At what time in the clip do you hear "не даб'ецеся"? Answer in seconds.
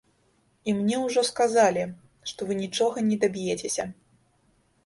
3.11-3.87